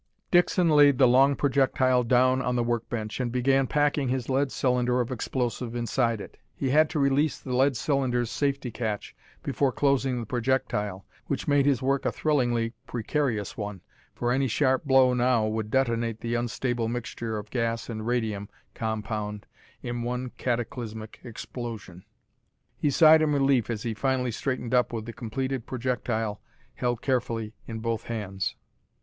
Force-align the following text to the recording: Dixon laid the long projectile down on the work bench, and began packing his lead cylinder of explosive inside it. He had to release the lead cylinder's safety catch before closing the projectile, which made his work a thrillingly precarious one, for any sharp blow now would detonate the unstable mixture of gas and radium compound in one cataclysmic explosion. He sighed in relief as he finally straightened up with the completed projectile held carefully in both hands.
Dixon 0.31 0.67
laid 0.71 0.97
the 0.97 1.07
long 1.07 1.35
projectile 1.35 2.03
down 2.03 2.41
on 2.41 2.55
the 2.55 2.63
work 2.63 2.89
bench, 2.89 3.19
and 3.19 3.31
began 3.31 3.67
packing 3.67 4.07
his 4.09 4.29
lead 4.29 4.51
cylinder 4.51 4.99
of 4.99 5.11
explosive 5.11 5.75
inside 5.75 6.19
it. 6.19 6.37
He 6.55 6.71
had 6.71 6.89
to 6.89 6.97
release 6.99 7.37
the 7.39 7.55
lead 7.55 7.77
cylinder's 7.77 8.31
safety 8.31 8.71
catch 8.71 9.15
before 9.43 9.71
closing 9.71 10.19
the 10.19 10.25
projectile, 10.25 11.05
which 11.27 11.47
made 11.47 11.67
his 11.67 11.83
work 11.83 12.03
a 12.03 12.11
thrillingly 12.11 12.73
precarious 12.87 13.55
one, 13.55 13.81
for 14.15 14.31
any 14.31 14.47
sharp 14.47 14.85
blow 14.85 15.13
now 15.13 15.45
would 15.45 15.69
detonate 15.69 16.21
the 16.21 16.33
unstable 16.33 16.87
mixture 16.87 17.37
of 17.37 17.51
gas 17.51 17.87
and 17.87 18.07
radium 18.07 18.49
compound 18.73 19.45
in 19.83 20.01
one 20.01 20.31
cataclysmic 20.35 21.19
explosion. 21.23 22.03
He 22.75 22.89
sighed 22.89 23.21
in 23.21 23.33
relief 23.33 23.69
as 23.69 23.83
he 23.83 23.93
finally 23.93 24.31
straightened 24.31 24.73
up 24.73 24.91
with 24.91 25.05
the 25.05 25.13
completed 25.13 25.67
projectile 25.67 26.41
held 26.73 27.03
carefully 27.03 27.53
in 27.67 27.81
both 27.81 28.05
hands. 28.05 28.55